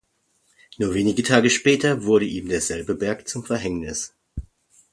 [0.79, 4.15] Nur wenige Tage später wurde ihm derselbe Berg zum Verhängnis.